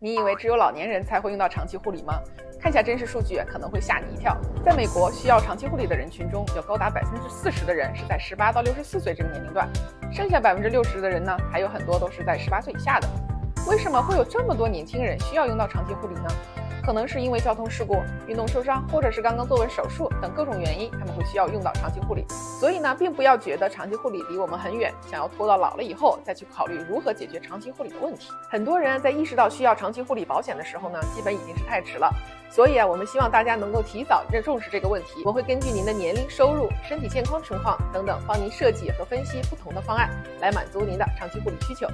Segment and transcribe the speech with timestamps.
[0.00, 2.22] 你以为只有老年人才会用到长期护理吗？
[2.60, 4.36] 看下真实数据可能会吓你一跳。
[4.64, 9.68] 在美国，需要长期护理的人群中有高达百分之四十的人是在十八到六十四岁这个年龄段，
[10.12, 13.08] 剩下百分之六十的人呢，还有很多都是在十八岁以下的。
[13.68, 16.28] 为什么会有这么多年轻人需要用到长期护理呢？
[16.82, 22.24] 可能是因为交通事故、运动受伤，或者是刚刚做完手术等各种原因，他们会需要用到长期护理。
[22.58, 28.30] 所以呢，并不要觉得长期护理离我们很远，想要拖到老了以后再去考虑如何解决长期护理的问题。
[28.48, 32.10] 很多人在意识到需要长期护理保险的时候呢，基本已经是太迟了。
[32.50, 35.22] 所以啊，我们希望大家能够提早认重视这个问题。
[35.26, 40.08] 我会根据您的年龄、收入、身体健康情况等等，帮您设计和分析不同的方案，
[40.40, 41.86] 来满足您的长期护理需求。